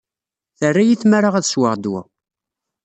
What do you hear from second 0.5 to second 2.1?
Terra-yi tmara ad sweɣ ddwa.